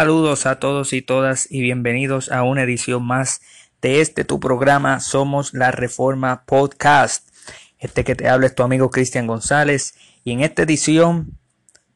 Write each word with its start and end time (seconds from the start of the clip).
Saludos 0.00 0.46
a 0.46 0.58
todos 0.58 0.94
y 0.94 1.02
todas 1.02 1.46
y 1.50 1.60
bienvenidos 1.60 2.32
a 2.32 2.42
una 2.42 2.62
edición 2.62 3.06
más 3.06 3.42
de 3.82 4.00
este 4.00 4.24
tu 4.24 4.40
programa 4.40 4.98
Somos 4.98 5.52
la 5.52 5.72
Reforma 5.72 6.46
Podcast. 6.46 7.28
Este 7.78 8.02
que 8.02 8.14
te 8.14 8.26
habla 8.26 8.46
es 8.46 8.54
tu 8.54 8.62
amigo 8.62 8.88
Cristian 8.88 9.26
González 9.26 9.92
y 10.24 10.32
en 10.32 10.40
esta 10.40 10.62
edición 10.62 11.38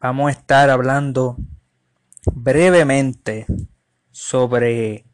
vamos 0.00 0.28
a 0.28 0.32
estar 0.32 0.68
hablando 0.68 1.38
brevemente 2.30 3.46
sobre 4.12 5.06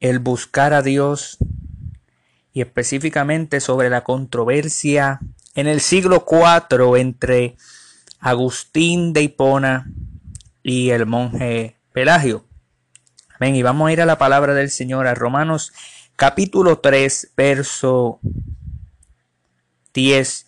el 0.00 0.18
buscar 0.18 0.74
a 0.74 0.82
Dios 0.82 1.38
y 2.52 2.60
específicamente 2.60 3.58
sobre 3.58 3.88
la 3.88 4.04
controversia 4.04 5.20
en 5.54 5.66
el 5.66 5.80
siglo 5.80 6.26
IV 6.30 7.00
entre 7.00 7.56
Agustín 8.18 9.14
de 9.14 9.22
Hipona 9.22 9.90
y 10.62 10.90
el 10.90 11.06
monje 11.06 11.76
Pelagio. 11.92 12.44
Ven, 13.38 13.54
y 13.54 13.62
vamos 13.62 13.88
a 13.88 13.92
ir 13.92 14.00
a 14.00 14.06
la 14.06 14.18
palabra 14.18 14.54
del 14.54 14.70
Señor, 14.70 15.06
a 15.06 15.14
Romanos 15.14 15.72
capítulo 16.16 16.78
3, 16.80 17.32
verso 17.36 18.20
10 19.94 20.46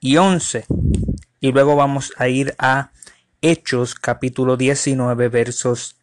y 0.00 0.16
11. 0.18 0.66
Y 1.40 1.52
luego 1.52 1.76
vamos 1.76 2.12
a 2.18 2.28
ir 2.28 2.54
a 2.58 2.90
Hechos 3.40 3.94
capítulo 3.94 4.56
19, 4.56 5.28
versos 5.28 5.96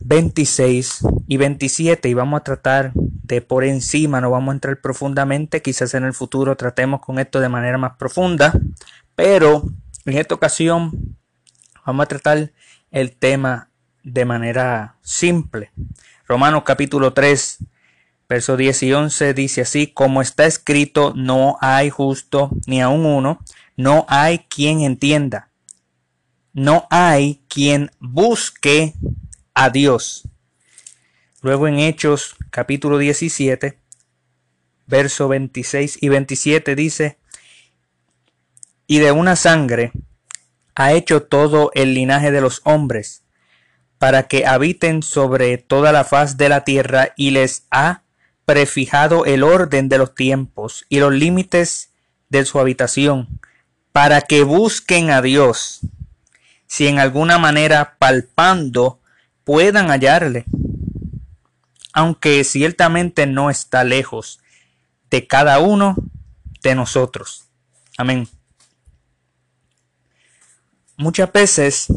26 0.00 1.00
y 1.26 1.36
27. 1.38 2.08
Y 2.08 2.14
vamos 2.14 2.40
a 2.40 2.44
tratar 2.44 2.92
de 2.94 3.40
por 3.40 3.64
encima, 3.64 4.20
no 4.20 4.30
vamos 4.30 4.52
a 4.52 4.56
entrar 4.56 4.80
profundamente. 4.80 5.62
Quizás 5.62 5.94
en 5.94 6.04
el 6.04 6.12
futuro 6.12 6.56
tratemos 6.56 7.00
con 7.00 7.18
esto 7.18 7.40
de 7.40 7.48
manera 7.48 7.78
más 7.78 7.96
profunda. 7.96 8.52
Pero 9.14 9.64
en 10.04 10.18
esta 10.18 10.34
ocasión 10.34 11.16
Vamos 11.84 12.04
a 12.04 12.08
tratar 12.08 12.52
el 12.90 13.14
tema 13.14 13.68
de 14.02 14.24
manera 14.24 14.96
simple. 15.02 15.70
Romanos 16.26 16.62
capítulo 16.64 17.12
3, 17.12 17.58
versos 18.26 18.56
10 18.56 18.82
y 18.84 18.92
11 18.94 19.34
dice 19.34 19.60
así, 19.60 19.88
como 19.88 20.22
está 20.22 20.46
escrito, 20.46 21.12
no 21.14 21.58
hay 21.60 21.90
justo 21.90 22.50
ni 22.66 22.80
aun 22.80 23.04
uno, 23.04 23.38
no 23.76 24.06
hay 24.08 24.38
quien 24.38 24.80
entienda, 24.80 25.50
no 26.54 26.86
hay 26.88 27.42
quien 27.48 27.90
busque 28.00 28.94
a 29.52 29.68
Dios. 29.68 30.26
Luego 31.42 31.68
en 31.68 31.78
Hechos 31.78 32.36
capítulo 32.48 32.96
17, 32.96 33.78
verso 34.86 35.28
26 35.28 35.98
y 36.02 36.08
27 36.08 36.74
dice, 36.76 37.18
y 38.86 39.00
de 39.00 39.12
una 39.12 39.36
sangre 39.36 39.92
ha 40.74 40.92
hecho 40.92 41.22
todo 41.22 41.70
el 41.74 41.94
linaje 41.94 42.30
de 42.30 42.40
los 42.40 42.60
hombres, 42.64 43.22
para 43.98 44.24
que 44.24 44.46
habiten 44.46 45.02
sobre 45.02 45.56
toda 45.58 45.92
la 45.92 46.04
faz 46.04 46.36
de 46.36 46.48
la 46.48 46.64
tierra 46.64 47.12
y 47.16 47.30
les 47.30 47.66
ha 47.70 48.02
prefijado 48.44 49.24
el 49.24 49.42
orden 49.42 49.88
de 49.88 49.98
los 49.98 50.14
tiempos 50.14 50.84
y 50.88 50.98
los 50.98 51.12
límites 51.12 51.90
de 52.28 52.44
su 52.44 52.58
habitación, 52.58 53.40
para 53.92 54.20
que 54.22 54.42
busquen 54.42 55.10
a 55.10 55.22
Dios, 55.22 55.80
si 56.66 56.88
en 56.88 56.98
alguna 56.98 57.38
manera 57.38 57.96
palpando 57.98 58.98
puedan 59.44 59.88
hallarle, 59.88 60.44
aunque 61.92 62.42
ciertamente 62.42 63.26
no 63.26 63.50
está 63.50 63.84
lejos 63.84 64.40
de 65.10 65.26
cada 65.28 65.60
uno 65.60 65.94
de 66.62 66.74
nosotros. 66.74 67.44
Amén. 67.96 68.28
Muchas 71.04 71.30
veces, 71.30 71.88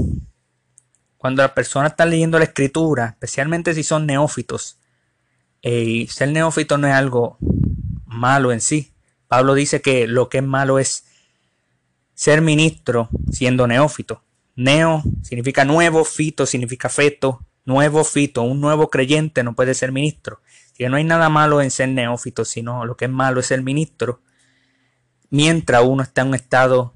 cuando 1.16 1.42
la 1.42 1.54
persona 1.54 1.88
está 1.88 2.06
leyendo 2.06 2.38
la 2.40 2.44
escritura, 2.44 3.06
especialmente 3.12 3.74
si 3.74 3.82
son 3.82 4.06
neófitos, 4.06 4.80
eh, 5.62 5.82
y 5.82 6.08
ser 6.08 6.28
neófito 6.28 6.78
no 6.78 6.88
es 6.88 6.94
algo 6.94 7.38
malo 8.06 8.52
en 8.52 8.60
sí. 8.60 8.92
Pablo 9.30 9.54
dice 9.54 9.82
que 9.82 10.08
lo 10.08 10.28
que 10.28 10.40
es 10.40 10.44
malo 10.44 10.78
es 10.78 11.06
ser 12.16 12.42
ministro 12.42 13.08
siendo 13.32 13.66
neófito. 13.66 14.24
Neo 14.58 15.04
significa 15.24 15.64
nuevo, 15.64 16.04
fito 16.04 16.46
significa 16.46 16.90
feto, 16.90 17.46
nuevo 17.64 18.04
fito, 18.04 18.42
un 18.42 18.60
nuevo 18.60 18.90
creyente 18.90 19.42
no 19.42 19.56
puede 19.56 19.74
ser 19.74 19.94
ministro. 19.94 20.42
que 20.78 20.90
no 20.90 20.98
hay 20.98 21.06
nada 21.06 21.30
malo 21.30 21.62
en 21.62 21.72
ser 21.72 21.88
neófito, 21.88 22.44
sino 22.44 22.86
lo 22.86 22.98
que 22.98 23.06
es 23.06 23.12
malo 23.12 23.40
es 23.40 23.46
ser 23.46 23.64
ministro. 23.64 24.20
Mientras 25.30 25.82
uno 25.86 26.04
está 26.04 26.24
en 26.24 26.28
un 26.28 26.36
estado 26.36 26.94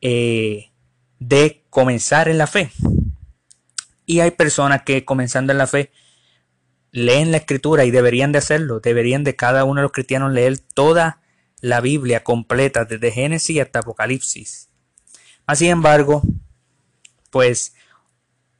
eh, 0.00 0.71
de 1.28 1.64
comenzar 1.70 2.28
en 2.28 2.38
la 2.38 2.46
fe. 2.46 2.70
Y 4.06 4.20
hay 4.20 4.32
personas 4.32 4.82
que 4.82 5.04
comenzando 5.04 5.52
en 5.52 5.58
la 5.58 5.66
fe 5.66 5.92
leen 6.90 7.30
la 7.30 7.38
escritura 7.38 7.84
y 7.84 7.90
deberían 7.90 8.32
de 8.32 8.38
hacerlo, 8.38 8.80
deberían 8.80 9.24
de 9.24 9.36
cada 9.36 9.64
uno 9.64 9.80
de 9.80 9.84
los 9.84 9.92
cristianos 9.92 10.32
leer 10.32 10.58
toda 10.58 11.20
la 11.60 11.80
Biblia 11.80 12.24
completa 12.24 12.84
desde 12.84 13.12
Génesis 13.12 13.60
hasta 13.60 13.78
Apocalipsis. 13.78 14.68
Sin 15.54 15.70
embargo, 15.70 16.22
pues 17.30 17.74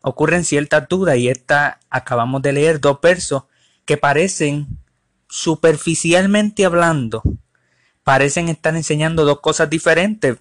ocurren 0.01 0.45
ciertas 0.45 0.89
dudas 0.89 1.17
y 1.17 1.29
esta 1.29 1.81
acabamos 1.91 2.43
de 2.43 2.53
leer 2.53 2.81
dos 2.81 3.01
versos 3.01 3.45
que 3.85 3.97
parecen 3.97 4.67
superficialmente 5.29 6.65
hablando, 6.65 7.23
parecen 8.05 8.49
estar 8.49 8.77
enseñando 8.77 9.25
dos 9.25 9.41
cosas 9.41 9.69
diferentes. 9.69 10.39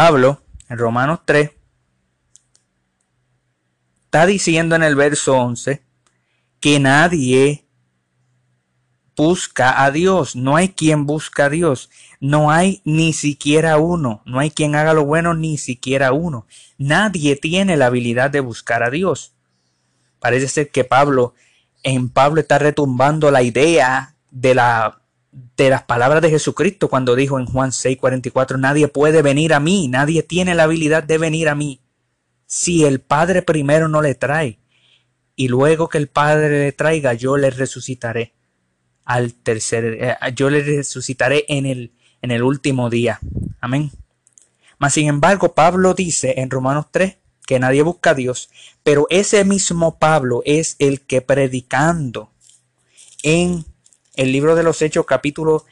Pablo, 0.00 0.40
en 0.68 0.78
Romanos 0.78 1.22
3, 1.24 1.50
está 4.04 4.26
diciendo 4.26 4.76
en 4.76 4.84
el 4.84 4.94
verso 4.94 5.36
11 5.36 5.82
que 6.60 6.78
nadie 6.78 7.66
busca 9.16 9.82
a 9.82 9.90
Dios, 9.90 10.36
no 10.36 10.54
hay 10.54 10.68
quien 10.68 11.04
busca 11.04 11.46
a 11.46 11.48
Dios, 11.48 11.90
no 12.20 12.52
hay 12.52 12.80
ni 12.84 13.12
siquiera 13.12 13.78
uno, 13.78 14.22
no 14.24 14.38
hay 14.38 14.52
quien 14.52 14.76
haga 14.76 14.94
lo 14.94 15.04
bueno 15.04 15.34
ni 15.34 15.58
siquiera 15.58 16.12
uno. 16.12 16.46
Nadie 16.76 17.34
tiene 17.34 17.76
la 17.76 17.86
habilidad 17.86 18.30
de 18.30 18.38
buscar 18.38 18.84
a 18.84 18.90
Dios. 18.90 19.34
Parece 20.20 20.46
ser 20.46 20.70
que 20.70 20.84
Pablo, 20.84 21.34
en 21.82 22.08
Pablo 22.08 22.40
está 22.40 22.60
retumbando 22.60 23.32
la 23.32 23.42
idea 23.42 24.14
de 24.30 24.54
la 24.54 25.00
de 25.56 25.70
las 25.70 25.82
palabras 25.82 26.22
de 26.22 26.30
Jesucristo 26.30 26.88
cuando 26.88 27.16
dijo 27.16 27.38
en 27.38 27.46
Juan 27.46 27.70
6:44, 27.70 28.58
nadie 28.58 28.88
puede 28.88 29.22
venir 29.22 29.54
a 29.54 29.60
mí, 29.60 29.88
nadie 29.88 30.22
tiene 30.22 30.54
la 30.54 30.64
habilidad 30.64 31.02
de 31.02 31.18
venir 31.18 31.48
a 31.48 31.54
mí 31.54 31.80
si 32.46 32.84
el 32.84 33.00
Padre 33.00 33.42
primero 33.42 33.88
no 33.88 34.02
le 34.02 34.14
trae. 34.14 34.58
Y 35.36 35.48
luego 35.48 35.88
que 35.88 35.98
el 35.98 36.08
Padre 36.08 36.48
le 36.64 36.72
traiga, 36.72 37.14
yo 37.14 37.36
le 37.36 37.50
resucitaré 37.50 38.34
al 39.04 39.34
tercer, 39.34 39.98
eh, 40.00 40.16
yo 40.34 40.50
le 40.50 40.62
resucitaré 40.62 41.44
en 41.48 41.66
el, 41.66 41.92
en 42.22 42.30
el 42.30 42.42
último 42.42 42.90
día. 42.90 43.20
Amén. 43.60 43.92
Mas 44.78 44.94
sin 44.94 45.08
embargo, 45.08 45.54
Pablo 45.54 45.94
dice 45.94 46.34
en 46.38 46.50
Romanos 46.50 46.86
3 46.90 47.18
que 47.46 47.58
nadie 47.58 47.82
busca 47.82 48.10
a 48.10 48.14
Dios, 48.14 48.50
pero 48.82 49.06
ese 49.10 49.44
mismo 49.44 49.98
Pablo 49.98 50.42
es 50.44 50.76
el 50.78 51.02
que 51.02 51.20
predicando 51.20 52.30
en 53.22 53.64
el 54.18 54.32
libro 54.32 54.56
de 54.56 54.64
los 54.64 54.82
Hechos 54.82 55.06
capítulo 55.06 55.64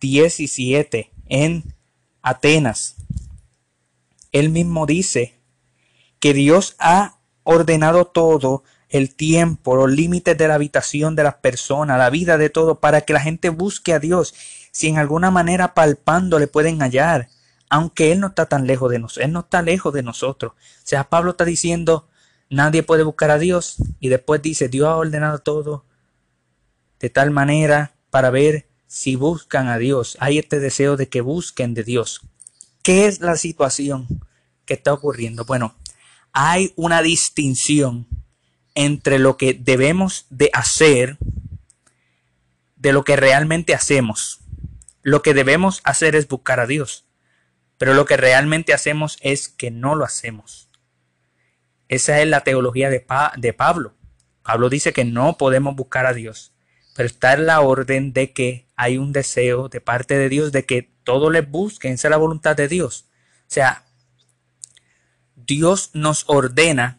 17 0.00 1.10
en 1.26 1.74
Atenas. 2.20 2.96
Él 4.30 4.50
mismo 4.50 4.84
dice 4.84 5.40
que 6.20 6.34
Dios 6.34 6.76
ha 6.78 7.16
ordenado 7.44 8.04
todo 8.04 8.62
el 8.90 9.14
tiempo, 9.14 9.74
los 9.74 9.90
límites 9.90 10.36
de 10.36 10.46
la 10.46 10.56
habitación 10.56 11.16
de 11.16 11.22
las 11.22 11.36
personas, 11.36 11.96
la 11.96 12.10
vida 12.10 12.36
de 12.36 12.50
todo, 12.50 12.78
para 12.78 13.00
que 13.00 13.14
la 13.14 13.20
gente 13.20 13.48
busque 13.48 13.94
a 13.94 14.00
Dios. 14.00 14.34
Si 14.70 14.88
en 14.88 14.98
alguna 14.98 15.30
manera 15.30 15.72
palpando 15.72 16.38
le 16.38 16.46
pueden 16.46 16.80
hallar, 16.80 17.30
aunque 17.70 18.12
Él 18.12 18.20
no 18.20 18.26
está 18.26 18.44
tan 18.44 18.66
lejos 18.66 18.90
de 18.90 18.98
nosotros, 18.98 19.24
Él 19.24 19.32
no 19.32 19.40
está 19.40 19.62
lejos 19.62 19.94
de 19.94 20.02
nosotros. 20.02 20.52
O 20.52 20.86
sea, 20.86 21.04
Pablo 21.04 21.30
está 21.30 21.46
diciendo, 21.46 22.06
nadie 22.50 22.82
puede 22.82 23.02
buscar 23.02 23.30
a 23.30 23.38
Dios, 23.38 23.76
y 23.98 24.10
después 24.10 24.42
dice, 24.42 24.68
Dios 24.68 24.88
ha 24.88 24.96
ordenado 24.96 25.38
todo 25.38 25.86
de 27.00 27.10
tal 27.10 27.30
manera 27.30 27.93
para 28.14 28.30
ver 28.30 28.68
si 28.86 29.16
buscan 29.16 29.66
a 29.66 29.76
Dios. 29.76 30.16
Hay 30.20 30.38
este 30.38 30.60
deseo 30.60 30.96
de 30.96 31.08
que 31.08 31.20
busquen 31.20 31.74
de 31.74 31.82
Dios. 31.82 32.20
¿Qué 32.84 33.08
es 33.08 33.18
la 33.18 33.34
situación 33.34 34.06
que 34.66 34.74
está 34.74 34.92
ocurriendo? 34.92 35.44
Bueno, 35.46 35.74
hay 36.32 36.72
una 36.76 37.02
distinción 37.02 38.06
entre 38.76 39.18
lo 39.18 39.36
que 39.36 39.52
debemos 39.52 40.26
de 40.30 40.48
hacer 40.52 41.18
de 42.76 42.92
lo 42.92 43.02
que 43.02 43.16
realmente 43.16 43.74
hacemos. 43.74 44.38
Lo 45.02 45.20
que 45.20 45.34
debemos 45.34 45.80
hacer 45.82 46.14
es 46.14 46.28
buscar 46.28 46.60
a 46.60 46.68
Dios, 46.68 47.06
pero 47.78 47.94
lo 47.94 48.04
que 48.04 48.16
realmente 48.16 48.74
hacemos 48.74 49.18
es 49.22 49.48
que 49.48 49.72
no 49.72 49.96
lo 49.96 50.04
hacemos. 50.04 50.70
Esa 51.88 52.22
es 52.22 52.28
la 52.28 52.44
teología 52.44 52.90
de, 52.90 53.04
de 53.38 53.52
Pablo. 53.54 53.96
Pablo 54.44 54.68
dice 54.68 54.92
que 54.92 55.04
no 55.04 55.36
podemos 55.36 55.74
buscar 55.74 56.06
a 56.06 56.12
Dios 56.12 56.53
pero 56.94 57.06
está 57.06 57.34
en 57.34 57.46
la 57.46 57.60
orden 57.60 58.12
de 58.12 58.32
que 58.32 58.68
hay 58.76 58.98
un 58.98 59.12
deseo 59.12 59.68
de 59.68 59.80
parte 59.80 60.16
de 60.16 60.28
Dios 60.28 60.52
de 60.52 60.64
que 60.64 60.94
todos 61.04 61.30
les 61.30 61.48
busquen, 61.48 61.92
esa 61.92 62.08
es 62.08 62.10
la 62.10 62.16
voluntad 62.16 62.56
de 62.56 62.68
Dios. 62.68 63.06
O 63.42 63.54
sea, 63.54 63.84
Dios 65.34 65.90
nos 65.92 66.24
ordena 66.28 66.96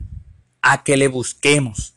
a 0.62 0.84
que 0.84 0.98
le 0.98 1.08
busquemos, 1.08 1.96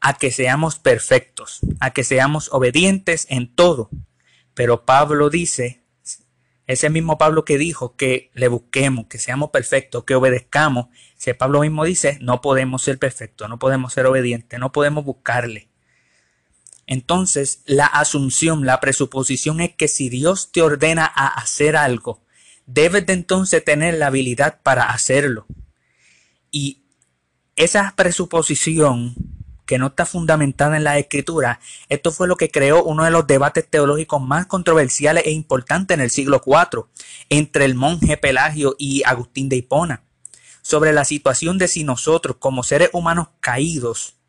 a 0.00 0.14
que 0.14 0.30
seamos 0.30 0.78
perfectos, 0.78 1.60
a 1.80 1.92
que 1.92 2.04
seamos 2.04 2.50
obedientes 2.52 3.26
en 3.30 3.52
todo. 3.54 3.90
Pero 4.54 4.84
Pablo 4.84 5.30
dice, 5.30 5.82
ese 6.66 6.90
mismo 6.90 7.18
Pablo 7.18 7.44
que 7.44 7.58
dijo 7.58 7.96
que 7.96 8.30
le 8.34 8.48
busquemos, 8.48 9.06
que 9.06 9.18
seamos 9.18 9.50
perfectos, 9.50 10.04
que 10.04 10.14
obedezcamos, 10.14 10.88
ese 11.18 11.34
Pablo 11.34 11.60
mismo 11.60 11.84
dice, 11.84 12.18
no 12.20 12.40
podemos 12.40 12.82
ser 12.82 12.98
perfectos, 12.98 13.48
no 13.48 13.58
podemos 13.58 13.92
ser 13.92 14.06
obedientes, 14.06 14.60
no 14.60 14.70
podemos 14.70 15.04
buscarle. 15.04 15.69
Entonces, 16.90 17.62
la 17.66 17.86
asunción, 17.86 18.66
la 18.66 18.80
presuposición 18.80 19.60
es 19.60 19.76
que 19.76 19.86
si 19.86 20.08
Dios 20.08 20.50
te 20.50 20.60
ordena 20.60 21.04
a 21.06 21.28
hacer 21.28 21.76
algo, 21.76 22.20
debes 22.66 23.06
de 23.06 23.12
entonces 23.12 23.64
tener 23.64 23.94
la 23.94 24.08
habilidad 24.08 24.60
para 24.64 24.90
hacerlo. 24.90 25.46
Y 26.50 26.82
esa 27.54 27.94
presuposición 27.96 29.14
que 29.66 29.78
no 29.78 29.86
está 29.86 30.04
fundamentada 30.04 30.76
en 30.76 30.82
la 30.82 30.98
escritura, 30.98 31.60
esto 31.88 32.10
fue 32.10 32.26
lo 32.26 32.34
que 32.34 32.50
creó 32.50 32.82
uno 32.82 33.04
de 33.04 33.12
los 33.12 33.24
debates 33.24 33.70
teológicos 33.70 34.20
más 34.20 34.46
controversiales 34.46 35.26
e 35.26 35.30
importantes 35.30 35.94
en 35.94 36.00
el 36.00 36.10
siglo 36.10 36.42
IV 36.44 36.86
entre 37.28 37.66
el 37.66 37.76
monje 37.76 38.16
Pelagio 38.16 38.74
y 38.80 39.04
Agustín 39.04 39.48
de 39.48 39.54
Hipona 39.58 40.02
sobre 40.62 40.92
la 40.92 41.04
situación 41.04 41.56
de 41.56 41.68
si 41.68 41.84
nosotros 41.84 42.38
como 42.40 42.64
seres 42.64 42.90
humanos 42.92 43.28
caídos 43.38 44.19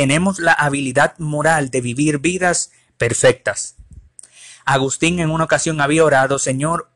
tenemos 0.00 0.38
la 0.38 0.54
habilidad 0.54 1.18
moral 1.18 1.68
de 1.68 1.82
vivir 1.82 2.20
vidas 2.20 2.70
perfectas. 2.96 3.76
Agustín 4.64 5.20
en 5.20 5.28
una 5.28 5.44
ocasión 5.44 5.78
había 5.82 6.06
orado, 6.06 6.38
Señor, 6.38 6.88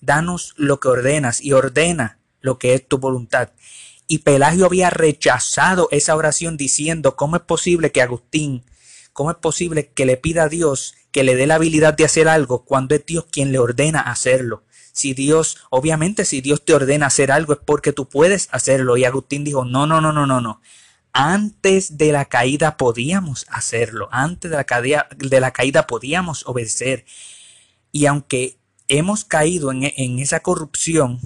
danos 0.00 0.54
lo 0.56 0.80
que 0.80 0.88
ordenas 0.88 1.40
y 1.40 1.52
ordena 1.52 2.18
lo 2.40 2.58
que 2.58 2.74
es 2.74 2.88
tu 2.88 2.98
voluntad. 2.98 3.50
Y 4.08 4.18
Pelagio 4.18 4.66
había 4.66 4.90
rechazado 4.90 5.86
esa 5.92 6.16
oración 6.16 6.56
diciendo, 6.56 7.14
¿cómo 7.14 7.36
es 7.36 7.42
posible 7.42 7.92
que 7.92 8.02
Agustín, 8.02 8.64
cómo 9.12 9.30
es 9.30 9.36
posible 9.36 9.92
que 9.92 10.04
le 10.04 10.16
pida 10.16 10.42
a 10.42 10.48
Dios 10.48 10.96
que 11.12 11.22
le 11.22 11.36
dé 11.36 11.46
la 11.46 11.54
habilidad 11.54 11.94
de 11.94 12.04
hacer 12.04 12.26
algo 12.26 12.64
cuando 12.64 12.96
es 12.96 13.06
Dios 13.06 13.26
quien 13.30 13.52
le 13.52 13.60
ordena 13.60 14.00
hacerlo? 14.00 14.64
Si 14.92 15.14
Dios, 15.14 15.58
obviamente 15.70 16.24
si 16.24 16.40
Dios 16.40 16.64
te 16.64 16.74
ordena 16.74 17.06
hacer 17.06 17.30
algo 17.30 17.52
es 17.52 17.60
porque 17.64 17.92
tú 17.92 18.08
puedes 18.08 18.48
hacerlo. 18.50 18.96
Y 18.96 19.04
Agustín 19.04 19.44
dijo, 19.44 19.64
no, 19.64 19.86
no, 19.86 20.00
no, 20.00 20.12
no, 20.12 20.26
no, 20.26 20.40
no. 20.40 20.60
Antes 21.12 21.98
de 21.98 22.12
la 22.12 22.26
caída 22.26 22.76
podíamos 22.76 23.46
hacerlo. 23.48 24.08
Antes 24.12 24.50
de 24.50 24.56
la 24.56 24.64
caída, 24.64 25.08
de 25.16 25.40
la 25.40 25.52
caída 25.52 25.86
podíamos 25.86 26.46
obedecer. 26.46 27.04
Y 27.92 28.06
aunque 28.06 28.58
hemos 28.88 29.24
caído 29.24 29.72
en, 29.72 30.18
esa 30.18 30.40
corrupción, 30.40 31.20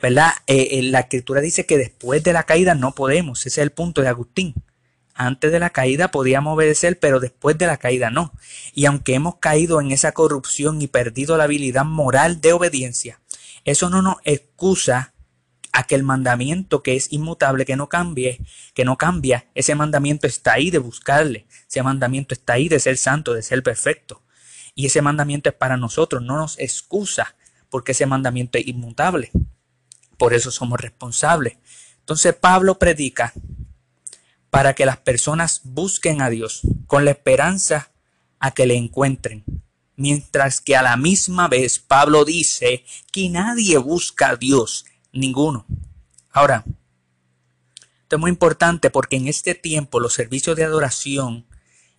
¿verdad? 0.00 0.32
Eh, 0.46 0.68
eh, 0.72 0.82
la 0.82 1.00
escritura 1.00 1.40
dice 1.40 1.66
que 1.66 1.78
después 1.78 2.22
de 2.22 2.32
la 2.32 2.44
caída 2.44 2.74
no 2.74 2.94
podemos. 2.94 3.40
Ese 3.40 3.48
es 3.48 3.58
el 3.58 3.72
punto 3.72 4.02
de 4.02 4.08
Agustín. 4.08 4.54
Antes 5.14 5.50
de 5.50 5.58
la 5.58 5.70
caída 5.70 6.10
podíamos 6.10 6.54
obedecer, 6.54 6.98
pero 6.98 7.20
después 7.20 7.56
de 7.56 7.66
la 7.66 7.78
caída 7.78 8.10
no. 8.10 8.32
Y 8.74 8.84
aunque 8.84 9.14
hemos 9.14 9.36
caído 9.36 9.80
en 9.80 9.90
esa 9.90 10.12
corrupción 10.12 10.82
y 10.82 10.88
perdido 10.88 11.38
la 11.38 11.44
habilidad 11.44 11.86
moral 11.86 12.42
de 12.42 12.52
obediencia, 12.52 13.20
eso 13.64 13.88
no 13.88 14.02
nos 14.02 14.16
excusa 14.24 15.14
a 15.76 15.82
que 15.82 15.94
el 15.94 16.04
mandamiento 16.04 16.82
que 16.82 16.96
es 16.96 17.12
inmutable, 17.12 17.66
que 17.66 17.76
no 17.76 17.90
cambie, 17.90 18.40
que 18.72 18.86
no 18.86 18.96
cambia, 18.96 19.46
ese 19.54 19.74
mandamiento 19.74 20.26
está 20.26 20.54
ahí 20.54 20.70
de 20.70 20.78
buscarle, 20.78 21.46
ese 21.68 21.82
mandamiento 21.82 22.32
está 22.32 22.54
ahí 22.54 22.70
de 22.70 22.80
ser 22.80 22.96
santo, 22.96 23.34
de 23.34 23.42
ser 23.42 23.62
perfecto. 23.62 24.22
Y 24.74 24.86
ese 24.86 25.02
mandamiento 25.02 25.50
es 25.50 25.54
para 25.54 25.76
nosotros, 25.76 26.22
no 26.22 26.38
nos 26.38 26.58
excusa 26.58 27.36
porque 27.68 27.92
ese 27.92 28.06
mandamiento 28.06 28.56
es 28.56 28.66
inmutable. 28.66 29.30
Por 30.16 30.32
eso 30.32 30.50
somos 30.50 30.80
responsables. 30.80 31.58
Entonces 31.98 32.34
Pablo 32.34 32.78
predica 32.78 33.34
para 34.48 34.72
que 34.72 34.86
las 34.86 34.96
personas 34.96 35.60
busquen 35.62 36.22
a 36.22 36.30
Dios 36.30 36.62
con 36.86 37.04
la 37.04 37.10
esperanza 37.10 37.90
a 38.38 38.52
que 38.52 38.64
le 38.64 38.76
encuentren. 38.76 39.44
Mientras 39.94 40.62
que 40.62 40.74
a 40.74 40.80
la 40.80 40.96
misma 40.96 41.48
vez 41.48 41.80
Pablo 41.80 42.24
dice 42.24 42.86
que 43.12 43.28
nadie 43.28 43.76
busca 43.76 44.30
a 44.30 44.36
Dios, 44.36 44.86
ninguno. 45.16 45.66
Ahora, 46.30 46.64
esto 48.02 48.16
es 48.16 48.20
muy 48.20 48.30
importante 48.30 48.90
porque 48.90 49.16
en 49.16 49.28
este 49.28 49.54
tiempo 49.54 50.00
los 50.00 50.14
servicios 50.14 50.56
de 50.56 50.64
adoración 50.64 51.46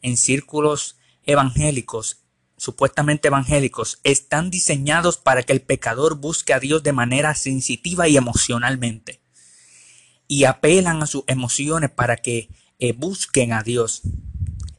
en 0.02 0.16
círculos 0.16 0.98
evangélicos 1.24 2.28
supuestamente 2.58 3.28
evangélicos 3.28 4.00
están 4.04 4.50
diseñados 4.50 5.18
para 5.18 5.44
que 5.44 5.54
el 5.54 5.62
pecador 5.62 6.16
busque 6.16 6.54
a 6.54 6.60
Dios 6.60 6.84
de 6.84 6.92
manera 6.92 7.36
sensitiva 7.36 8.08
y 8.08 8.18
emocionalmente. 8.18 9.22
Y 10.28 10.44
apelan 10.44 11.02
a 11.04 11.06
sus 11.06 11.24
emociones 11.28 11.92
para 11.92 12.18
que 12.18 12.50
eh, 12.80 12.94
busquen 12.94 13.54
a 13.54 13.64
Dios. 13.64 14.02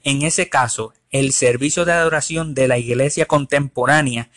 En 0.02 0.22
ese 0.22 0.48
caso, 0.48 0.92
el 1.10 1.32
servicio 1.32 1.84
de 1.84 1.92
adoración 1.92 2.54
de 2.54 2.68
la 2.68 2.78
iglesia 2.78 3.26
contemporánea 3.26 4.30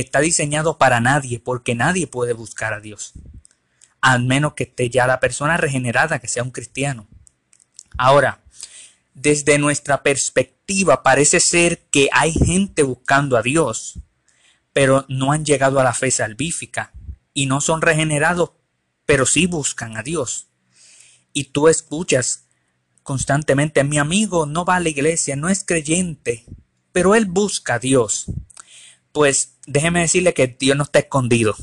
está 0.00 0.20
diseñado 0.20 0.76
para 0.78 1.00
nadie, 1.00 1.40
porque 1.40 1.74
nadie 1.74 2.06
puede 2.06 2.34
buscar 2.34 2.74
a 2.74 2.80
Dios. 2.80 3.12
Al 4.00 4.24
menos 4.24 4.52
que 4.52 4.64
esté 4.64 4.90
ya 4.90 5.06
la 5.06 5.20
persona 5.20 5.56
regenerada, 5.56 6.18
que 6.18 6.28
sea 6.28 6.42
un 6.42 6.50
cristiano. 6.50 7.06
Ahora, 7.96 8.42
desde 9.14 9.58
nuestra 9.58 10.02
perspectiva 10.02 11.02
parece 11.02 11.40
ser 11.40 11.86
que 11.90 12.10
hay 12.12 12.32
gente 12.32 12.82
buscando 12.82 13.38
a 13.38 13.42
Dios, 13.42 13.98
pero 14.74 15.06
no 15.08 15.32
han 15.32 15.46
llegado 15.46 15.80
a 15.80 15.84
la 15.84 15.94
fe 15.94 16.10
salvífica 16.10 16.92
y 17.32 17.46
no 17.46 17.62
son 17.62 17.80
regenerados, 17.80 18.50
pero 19.06 19.24
sí 19.24 19.46
buscan 19.46 19.96
a 19.96 20.02
Dios. 20.02 20.48
Y 21.32 21.44
tú 21.44 21.68
escuchas 21.68 22.44
constantemente, 23.02 23.82
mi 23.84 23.96
amigo 23.96 24.44
no 24.44 24.66
va 24.66 24.76
a 24.76 24.80
la 24.80 24.90
iglesia, 24.90 25.36
no 25.36 25.48
es 25.48 25.64
creyente, 25.64 26.44
pero 26.92 27.14
él 27.14 27.24
busca 27.24 27.74
a 27.74 27.78
Dios. 27.78 28.26
Pues 29.16 29.56
déjeme 29.66 30.00
decirle 30.00 30.34
que 30.34 30.46
Dios 30.46 30.76
no 30.76 30.82
está 30.82 30.98
escondido. 30.98 31.56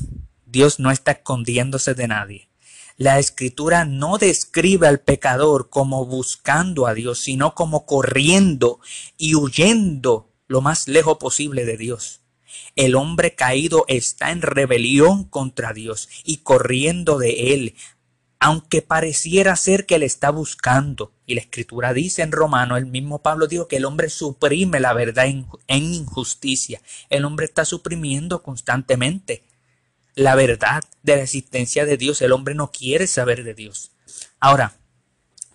Dios 0.44 0.80
no 0.80 0.90
está 0.90 1.12
escondiéndose 1.12 1.94
de 1.94 2.08
nadie. 2.08 2.48
La 2.96 3.20
escritura 3.20 3.84
no 3.84 4.18
describe 4.18 4.88
al 4.88 4.98
pecador 4.98 5.70
como 5.70 6.04
buscando 6.04 6.88
a 6.88 6.94
Dios, 6.94 7.20
sino 7.20 7.54
como 7.54 7.86
corriendo 7.86 8.80
y 9.16 9.36
huyendo 9.36 10.32
lo 10.48 10.62
más 10.62 10.88
lejos 10.88 11.18
posible 11.18 11.64
de 11.64 11.76
Dios. 11.76 12.22
El 12.74 12.96
hombre 12.96 13.36
caído 13.36 13.84
está 13.86 14.32
en 14.32 14.42
rebelión 14.42 15.22
contra 15.22 15.72
Dios 15.72 16.08
y 16.24 16.38
corriendo 16.38 17.18
de 17.18 17.54
él, 17.54 17.76
aunque 18.44 18.82
pareciera 18.82 19.56
ser 19.56 19.86
que 19.86 19.98
le 19.98 20.04
está 20.04 20.28
buscando. 20.28 21.14
Y 21.24 21.34
la 21.34 21.40
escritura 21.40 21.94
dice 21.94 22.20
en 22.20 22.30
Romano, 22.30 22.76
el 22.76 22.84
mismo 22.84 23.22
Pablo 23.22 23.46
dijo 23.46 23.68
que 23.68 23.78
el 23.78 23.86
hombre 23.86 24.10
suprime 24.10 24.80
la 24.80 24.92
verdad 24.92 25.24
en, 25.24 25.46
injusticia. 25.66 26.82
El 27.08 27.24
hombre 27.24 27.46
está 27.46 27.64
suprimiendo 27.64 28.42
constantemente 28.42 29.44
la 30.14 30.34
verdad 30.34 30.84
de 31.02 31.16
la 31.16 31.22
existencia 31.22 31.86
de 31.86 31.96
Dios. 31.96 32.20
El 32.20 32.32
hombre 32.32 32.54
no 32.54 32.70
quiere 32.70 33.06
saber 33.06 33.44
de 33.44 33.54
Dios. 33.54 33.92
Ahora, 34.40 34.76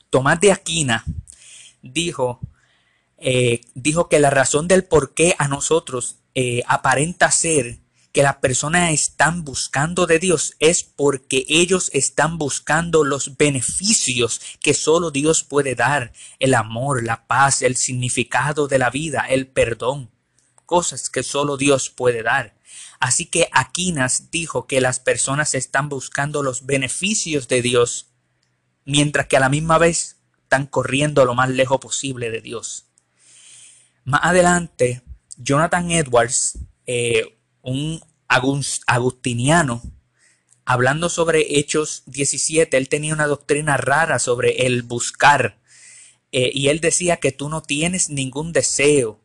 Tomás 0.10 0.40
de 0.40 0.52
Aquina 0.52 1.06
dijo, 1.84 2.40
eh, 3.20 3.62
dijo 3.76 4.10
que 4.10 4.18
la 4.18 4.32
razón 4.32 4.68
del 4.68 4.84
por 4.84 5.14
qué 5.14 5.36
a 5.38 5.48
nosotros 5.48 6.16
eh, 6.34 6.64
aparenta 6.66 7.30
ser 7.30 7.78
que 8.12 8.24
las 8.24 8.38
personas 8.38 8.92
están 8.92 9.44
buscando 9.44 10.08
de 10.08 10.20
Dios 10.20 10.56
es 10.60 10.84
porque 10.84 11.46
ellos 11.48 11.92
están 11.94 12.38
buscando 12.38 13.04
los 13.04 13.38
beneficios 13.38 14.42
que 14.62 14.74
solo 14.74 15.12
Dios 15.12 15.44
puede 15.44 15.76
dar, 15.76 16.12
el 16.40 16.56
amor, 16.56 17.04
la 17.04 17.28
paz, 17.28 17.62
el 17.62 17.76
significado 17.76 18.68
de 18.68 18.80
la 18.80 18.90
vida, 18.90 19.26
el 19.30 19.48
perdón, 19.48 20.10
cosas 20.66 21.10
que 21.10 21.24
solo 21.24 21.58
Dios 21.58 21.90
puede 21.90 22.24
dar. 22.24 22.56
Así 23.00 23.26
que 23.26 23.50
Aquinas 23.54 24.30
dijo 24.32 24.68
que 24.68 24.82
las 24.82 25.00
personas 25.00 25.56
están 25.56 25.88
buscando 25.88 26.44
los 26.44 26.66
beneficios 26.66 27.48
de 27.48 27.62
Dios, 27.62 28.08
mientras 28.86 29.28
que 29.28 29.38
a 29.38 29.40
la 29.40 29.50
misma 29.50 29.78
vez 29.78 30.18
están 30.44 30.66
corriendo 30.66 31.26
lo 31.26 31.36
más 31.36 31.50
lejos 31.50 31.80
posible 31.80 32.32
de 32.32 32.42
Dios. 32.42 32.88
Más 34.04 34.22
adelante, 34.24 35.04
Jonathan 35.38 35.92
Edwards, 35.92 36.58
eh, 36.88 37.39
un 37.62 38.02
agustiniano, 38.28 39.82
hablando 40.66 41.10
sobre 41.10 41.60
Hechos 41.60 42.04
17, 42.06 42.78
él 42.78 42.90
tenía 42.90 43.14
una 43.14 43.28
doctrina 43.28 43.78
rara 43.78 44.20
sobre 44.20 44.66
el 44.66 44.84
buscar. 44.84 45.60
Eh, 46.32 46.52
y 46.54 46.68
él 46.68 46.80
decía 46.80 47.18
que 47.18 47.32
tú 47.32 47.50
no 47.50 47.62
tienes 47.64 48.10
ningún 48.10 48.54
deseo 48.54 49.20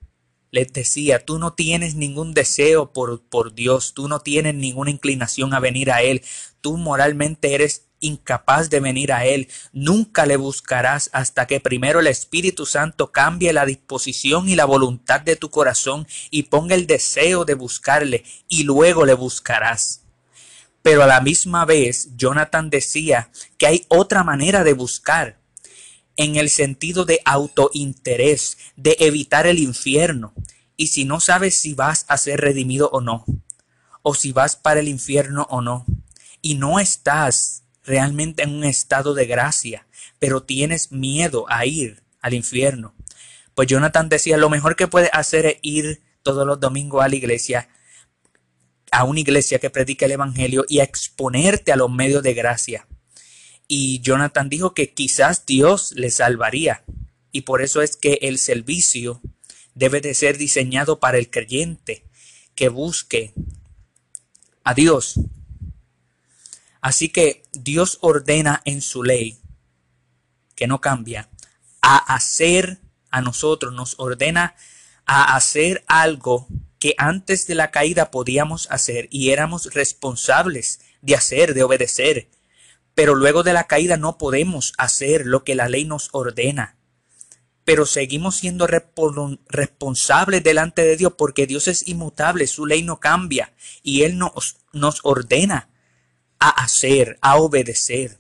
les 0.55 0.73
decía, 0.73 1.19
tú 1.19 1.41
no 1.41 1.55
tienes 1.55 1.97
ningún 1.97 2.33
deseo 2.33 2.93
por, 2.93 3.21
por 3.25 3.57
Dios, 3.57 3.93
tú 3.93 4.07
no 4.07 4.21
tienes 4.21 4.55
ninguna 4.55 4.93
inclinación 4.93 5.53
a 5.53 5.59
venir 5.59 5.91
a 5.91 6.03
Él, 6.03 6.23
tú 6.61 6.77
moralmente 6.77 7.55
eres 7.55 7.89
incapaz 8.05 8.71
de 8.71 8.81
venir 8.81 9.13
a 9.13 9.25
Él, 9.25 9.49
nunca 9.73 10.27
le 10.27 10.37
buscarás 10.37 11.11
hasta 11.13 11.47
que 11.47 11.61
primero 11.61 12.01
el 12.01 12.07
Espíritu 12.07 12.67
Santo 12.67 13.11
cambie 13.11 13.53
la 13.53 13.67
disposición 13.67 14.49
y 14.49 14.57
la 14.57 14.65
voluntad 14.65 15.21
de 15.21 15.37
tu 15.37 15.51
corazón 15.51 16.07
y 16.31 16.45
ponga 16.45 16.75
el 16.75 16.87
deseo 16.87 17.45
de 17.45 17.55
buscarle 17.55 18.25
y 18.49 18.65
luego 18.65 19.05
le 19.05 19.15
buscarás. 19.15 20.03
Pero 20.83 21.03
a 21.03 21.07
la 21.07 21.21
misma 21.21 21.65
vez, 21.65 22.11
Jonathan 22.15 22.69
decía 22.69 23.31
que 23.57 23.67
hay 23.67 23.87
otra 23.89 24.23
manera 24.23 24.65
de 24.65 24.75
buscar, 24.75 25.39
en 26.17 26.37
el 26.37 26.51
sentido 26.51 27.05
de 27.05 27.21
autointerés, 27.25 28.59
de 28.77 28.97
evitar 29.01 29.47
el 29.47 29.59
infierno. 29.59 30.33
Y 30.77 30.89
si 30.89 31.05
no 31.05 31.21
sabes 31.21 31.59
si 31.59 31.75
vas 31.75 32.05
a 32.09 32.19
ser 32.19 32.41
redimido 32.41 32.91
o 32.91 33.01
no, 33.01 33.25
o 34.03 34.15
si 34.15 34.33
vas 34.33 34.57
para 34.57 34.81
el 34.81 34.89
infierno 34.89 35.47
o 35.51 35.61
no, 35.61 35.87
y 36.43 36.57
no 36.57 36.79
estás 36.79 37.64
realmente 37.85 38.43
en 38.43 38.51
un 38.51 38.65
estado 38.65 39.15
de 39.15 39.27
gracia, 39.27 39.87
pero 40.19 40.43
tienes 40.43 40.91
miedo 40.93 41.47
a 41.49 41.67
ir 41.67 42.03
al 42.21 42.35
infierno, 42.35 42.95
pues 43.55 43.69
Jonathan 43.69 44.09
decía, 44.09 44.37
lo 44.37 44.51
mejor 44.51 44.77
que 44.77 44.89
puedes 44.89 45.11
hacer 45.13 45.47
es 45.47 45.57
ir 45.63 46.03
todos 46.23 46.47
los 46.47 46.59
domingos 46.59 47.05
a 47.05 47.09
la 47.09 47.17
iglesia, 47.17 47.69
a 48.91 49.05
una 49.05 49.21
iglesia 49.21 49.59
que 49.59 49.71
predica 49.71 50.07
el 50.07 50.13
Evangelio 50.13 50.65
y 50.69 50.81
a 50.81 50.85
exponerte 50.85 51.73
a 51.73 51.77
los 51.77 51.91
medios 51.91 52.23
de 52.23 52.35
gracia. 52.35 52.89
Y 53.69 54.01
Jonathan 54.01 54.49
dijo 54.49 54.75
que 54.75 54.93
quizás 54.93 55.47
Dios 55.47 55.93
le 55.97 56.11
salvaría. 56.11 56.85
Y 57.33 57.43
por 57.43 57.63
eso 57.63 57.83
es 57.83 57.97
que 57.97 58.19
el 58.23 58.39
servicio 58.39 59.21
debe 59.75 60.01
de 60.01 60.15
ser 60.15 60.39
diseñado 60.39 61.01
para 61.01 61.19
el 61.19 61.31
creyente 61.31 62.05
que 62.55 62.69
busque 62.69 63.33
a 64.63 64.75
Dios. 64.75 65.19
Así 66.85 67.09
que 67.09 67.45
Dios 67.55 67.97
ordena 68.03 68.61
en 68.67 68.83
su 68.83 69.05
ley, 69.05 69.39
que 70.55 70.67
no 70.67 70.83
cambia, 70.83 71.31
a 71.81 71.97
hacer 71.97 72.79
a 73.11 73.23
nosotros, 73.23 73.73
nos 73.73 73.95
ordena 73.97 74.55
a 75.07 75.35
hacer 75.35 75.83
algo 75.87 76.47
que 76.79 76.95
antes 76.99 77.47
de 77.47 77.55
la 77.55 77.71
caída 77.71 78.11
podíamos 78.11 78.71
hacer 78.71 79.09
y 79.11 79.31
éramos 79.31 79.73
responsables 79.73 80.81
de 81.01 81.15
hacer, 81.15 81.55
de 81.55 81.63
obedecer. 81.63 82.29
Pero 82.95 83.15
luego 83.15 83.45
de 83.45 83.55
la 83.55 83.67
caída 83.67 83.97
no 83.97 84.19
podemos 84.19 84.75
hacer 84.77 85.25
lo 85.25 85.43
que 85.43 85.55
la 85.55 85.71
ley 85.71 85.87
nos 85.87 86.11
ordena. 86.13 86.77
Pero 87.65 87.87
seguimos 87.87 88.37
siendo 88.37 88.67
responsables 88.67 90.45
delante 90.45 90.83
de 90.83 90.99
Dios 90.99 91.15
porque 91.17 91.47
Dios 91.47 91.67
es 91.67 91.89
inmutable, 91.89 92.47
su 92.47 92.67
ley 92.67 92.83
no 92.83 93.01
cambia 93.01 93.55
y 93.83 94.03
Él 94.03 94.19
nos, 94.19 94.59
nos 94.75 95.01
ordena 95.03 95.71
a 96.39 96.49
hacer, 96.51 97.19
a 97.21 97.37
obedecer. 97.37 98.19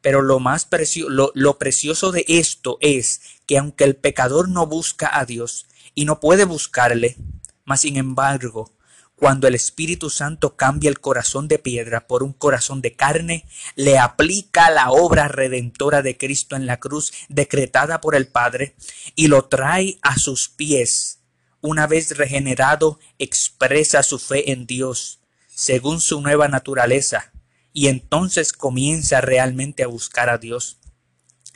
Pero 0.00 0.22
lo 0.22 0.40
más 0.40 0.64
precioso, 0.64 1.30
lo, 1.34 1.58
precioso 1.58 2.10
de 2.12 2.24
esto 2.28 2.78
es 2.80 3.20
que 3.46 3.58
aunque 3.58 3.84
el 3.84 3.96
pecador 3.96 4.48
no 4.48 4.66
busca 4.66 5.10
a 5.18 5.26
Dios 5.26 5.66
y 5.94 6.04
no 6.04 6.20
puede 6.20 6.44
buscarle, 6.44 7.16
mas 7.64 7.82
sin 7.82 7.96
embargo, 7.96 8.72
cuando 9.14 9.46
el 9.46 9.54
Espíritu 9.54 10.08
Santo 10.08 10.56
cambia 10.56 10.88
el 10.88 10.98
corazón 10.98 11.46
de 11.46 11.58
piedra 11.58 12.06
por 12.06 12.22
un 12.22 12.32
corazón 12.32 12.80
de 12.80 12.96
carne, 12.96 13.44
le 13.76 13.98
aplica 13.98 14.70
la 14.70 14.90
obra 14.90 15.28
redentora 15.28 16.00
de 16.00 16.16
Cristo 16.16 16.56
en 16.56 16.64
la 16.64 16.80
cruz 16.80 17.12
decretada 17.28 18.00
por 18.00 18.14
el 18.14 18.28
Padre 18.28 18.74
y 19.16 19.26
lo 19.26 19.44
trae 19.44 19.98
a 20.00 20.18
sus 20.18 20.48
pies. 20.48 21.20
Una 21.60 21.86
vez 21.86 22.16
regenerado, 22.16 22.98
expresa 23.18 24.02
su 24.02 24.18
fe 24.18 24.52
en 24.52 24.66
Dios, 24.66 25.19
según 25.60 26.00
su 26.00 26.22
nueva 26.22 26.48
naturaleza, 26.48 27.32
y 27.74 27.88
entonces 27.88 28.54
comienza 28.54 29.20
realmente 29.20 29.82
a 29.82 29.88
buscar 29.88 30.30
a 30.30 30.38
Dios. 30.38 30.78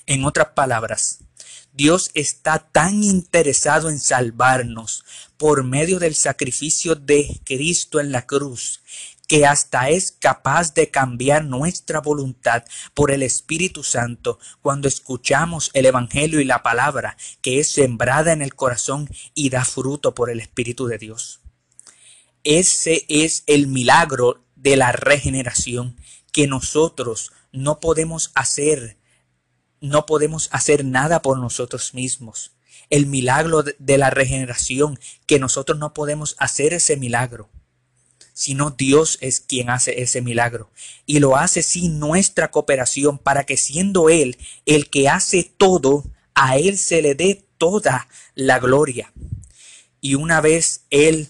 En 0.05 0.27
otras 0.27 0.49
palabras, 0.49 1.21
Dios 1.73 2.11
está 2.13 2.59
tan 2.59 3.03
interesado 3.03 3.89
en 3.89 3.99
salvarnos 3.99 5.07
por 5.39 5.65
medio 5.65 5.99
del 5.99 6.15
sacrificio 6.15 6.97
de 6.97 7.41
Cristo 7.47 7.99
en 7.99 8.13
la 8.13 8.27
cruz 8.27 8.83
que 9.27 9.47
hasta 9.47 9.89
es 9.89 10.13
capaz 10.13 10.75
de 10.75 10.91
cambiar 10.91 11.47
nuestra 11.47 12.03
voluntad 12.03 12.63
por 12.93 13.11
el 13.11 13.23
Espíritu 13.23 13.83
Santo 13.83 14.39
cuando 14.61 14.87
escuchamos 14.87 15.71
el 15.73 15.87
Evangelio 15.87 16.41
y 16.41 16.45
la 16.45 16.63
palabra 16.63 17.17
que 17.41 17.59
es 17.59 17.71
sembrada 17.73 18.35
en 18.35 18.43
el 18.43 18.55
corazón 18.55 19.09
y 19.33 19.49
da 19.49 19.65
fruto 19.65 20.15
por 20.15 20.29
el 20.29 20.41
Espíritu 20.41 20.89
de 20.89 20.99
Dios. 20.99 21.41
Ese 22.45 23.07
es 23.09 23.43
el 23.47 23.67
milagro 23.67 24.45
de 24.55 24.77
la 24.77 24.93
regeneración 24.93 25.97
que 26.33 26.47
nosotros 26.47 27.33
no 27.53 27.81
podemos 27.81 28.33
hacer, 28.35 28.99
no 29.81 30.07
podemos 30.07 30.49
hacer 30.53 30.85
nada 30.85 31.23
por 31.23 31.39
nosotros 31.39 31.95
mismos. 31.95 32.53
El 32.91 33.07
milagro 33.07 33.63
de 33.63 33.99
la 33.99 34.11
regeneración, 34.11 34.99
que 35.27 35.39
nosotros 35.39 35.79
no 35.79 35.95
podemos 35.95 36.37
hacer 36.39 36.75
ese 36.75 36.97
milagro, 36.97 37.49
sino 38.35 38.71
Dios 38.73 39.17
es 39.21 39.41
quien 39.41 39.71
hace 39.71 40.03
ese 40.03 40.21
milagro. 40.21 40.71
Y 41.07 41.21
lo 41.21 41.37
hace 41.37 41.63
sin 41.63 41.99
nuestra 41.99 42.51
cooperación 42.51 43.17
para 43.17 43.45
que 43.45 43.57
siendo 43.57 44.11
Él 44.11 44.37
el 44.67 44.91
que 44.91 45.09
hace 45.09 45.45
todo, 45.57 46.05
a 46.35 46.59
Él 46.59 46.77
se 46.77 47.01
le 47.01 47.15
dé 47.15 47.47
toda 47.57 48.09
la 48.35 48.59
gloria. 48.59 49.13
Y 50.01 50.17
una 50.17 50.41
vez 50.41 50.85
Él, 50.91 51.29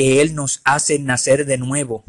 que 0.00 0.22
Él 0.22 0.34
nos 0.34 0.62
hace 0.64 0.98
nacer 0.98 1.44
de 1.44 1.58
nuevo, 1.58 2.06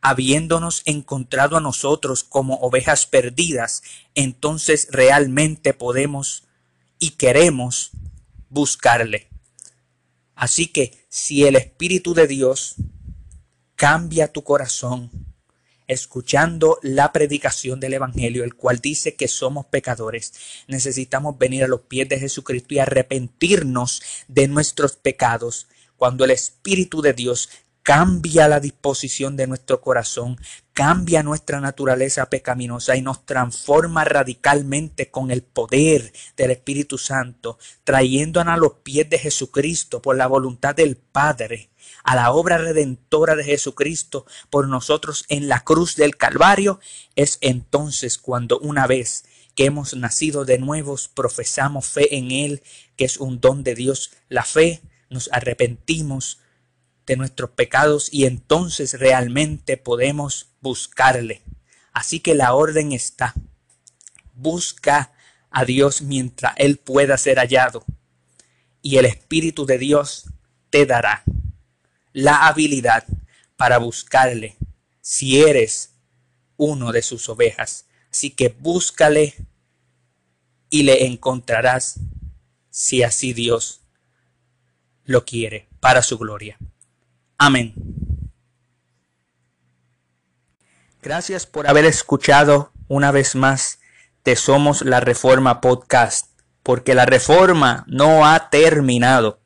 habiéndonos 0.00 0.82
encontrado 0.84 1.56
a 1.56 1.60
nosotros 1.60 2.24
como 2.24 2.56
ovejas 2.56 3.06
perdidas, 3.06 3.84
entonces 4.16 4.88
realmente 4.90 5.74
podemos 5.74 6.48
y 6.98 7.10
queremos 7.10 7.92
buscarle. 8.48 9.28
Así 10.34 10.66
que 10.66 11.06
si 11.08 11.44
el 11.44 11.54
Espíritu 11.54 12.14
de 12.14 12.26
Dios 12.26 12.74
cambia 13.76 14.32
tu 14.32 14.42
corazón, 14.42 15.08
escuchando 15.86 16.80
la 16.82 17.12
predicación 17.12 17.78
del 17.78 17.94
Evangelio, 17.94 18.42
el 18.42 18.56
cual 18.56 18.80
dice 18.80 19.14
que 19.14 19.28
somos 19.28 19.66
pecadores, 19.66 20.32
necesitamos 20.66 21.38
venir 21.38 21.62
a 21.62 21.68
los 21.68 21.82
pies 21.82 22.08
de 22.08 22.18
Jesucristo 22.18 22.74
y 22.74 22.80
arrepentirnos 22.80 24.02
de 24.26 24.48
nuestros 24.48 24.96
pecados. 24.96 25.68
Cuando 26.00 26.24
el 26.24 26.30
Espíritu 26.30 27.02
de 27.02 27.12
Dios 27.12 27.50
cambia 27.82 28.48
la 28.48 28.58
disposición 28.58 29.36
de 29.36 29.46
nuestro 29.46 29.82
corazón, 29.82 30.40
cambia 30.72 31.22
nuestra 31.22 31.60
naturaleza 31.60 32.30
pecaminosa 32.30 32.96
y 32.96 33.02
nos 33.02 33.26
transforma 33.26 34.06
radicalmente 34.06 35.10
con 35.10 35.30
el 35.30 35.42
poder 35.42 36.10
del 36.38 36.52
Espíritu 36.52 36.96
Santo, 36.96 37.58
trayéndonos 37.84 38.54
a 38.54 38.56
los 38.56 38.76
pies 38.82 39.10
de 39.10 39.18
Jesucristo 39.18 40.00
por 40.00 40.16
la 40.16 40.26
voluntad 40.26 40.74
del 40.74 40.96
Padre, 40.96 41.68
a 42.02 42.16
la 42.16 42.32
obra 42.32 42.56
redentora 42.56 43.36
de 43.36 43.44
Jesucristo 43.44 44.24
por 44.48 44.68
nosotros 44.68 45.26
en 45.28 45.48
la 45.48 45.64
cruz 45.64 45.96
del 45.96 46.16
Calvario, 46.16 46.80
es 47.14 47.36
entonces 47.42 48.16
cuando 48.16 48.58
una 48.60 48.86
vez 48.86 49.26
que 49.54 49.66
hemos 49.66 49.94
nacido 49.94 50.46
de 50.46 50.56
nuevos, 50.56 51.08
profesamos 51.08 51.86
fe 51.86 52.16
en 52.16 52.30
Él, 52.30 52.62
que 52.96 53.04
es 53.04 53.18
un 53.18 53.38
don 53.38 53.64
de 53.64 53.74
Dios, 53.74 54.12
la 54.30 54.44
fe, 54.44 54.80
nos 55.10 55.28
arrepentimos, 55.32 56.38
de 57.10 57.16
nuestros 57.16 57.50
pecados 57.50 58.08
y 58.12 58.26
entonces 58.26 58.94
realmente 59.00 59.76
podemos 59.76 60.50
buscarle. 60.60 61.42
Así 61.92 62.20
que 62.20 62.36
la 62.36 62.54
orden 62.54 62.92
está. 62.92 63.34
Busca 64.34 65.12
a 65.50 65.64
Dios 65.64 66.02
mientras 66.02 66.52
Él 66.56 66.76
pueda 66.76 67.18
ser 67.18 67.38
hallado 67.38 67.84
y 68.80 68.98
el 68.98 69.06
Espíritu 69.06 69.66
de 69.66 69.78
Dios 69.78 70.26
te 70.70 70.86
dará 70.86 71.24
la 72.12 72.46
habilidad 72.46 73.04
para 73.56 73.78
buscarle 73.78 74.56
si 75.00 75.42
eres 75.42 75.90
uno 76.56 76.92
de 76.92 77.02
sus 77.02 77.28
ovejas. 77.28 77.86
Así 78.12 78.30
que 78.30 78.50
búscale 78.50 79.34
y 80.68 80.84
le 80.84 81.06
encontrarás 81.06 81.98
si 82.70 83.02
así 83.02 83.32
Dios 83.32 83.79
lo 85.10 85.24
quiere 85.24 85.68
para 85.80 86.02
su 86.02 86.18
gloria. 86.18 86.56
Amén. 87.36 87.74
Gracias 91.02 91.46
por 91.46 91.66
haber 91.66 91.84
escuchado 91.84 92.70
una 92.86 93.10
vez 93.10 93.34
más 93.34 93.80
Te 94.22 94.36
Somos 94.36 94.82
la 94.82 95.00
Reforma 95.00 95.60
Podcast, 95.60 96.28
porque 96.62 96.94
la 96.94 97.06
reforma 97.06 97.84
no 97.88 98.24
ha 98.24 98.50
terminado. 98.50 99.40